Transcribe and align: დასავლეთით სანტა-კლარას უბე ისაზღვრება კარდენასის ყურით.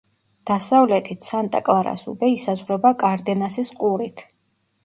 დასავლეთით 0.51 1.27
სანტა-კლარას 1.27 2.03
უბე 2.13 2.31
ისაზღვრება 2.39 2.93
კარდენასის 3.05 3.73
ყურით. 3.83 4.27